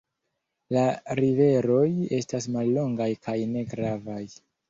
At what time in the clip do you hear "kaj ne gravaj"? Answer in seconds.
3.27-4.21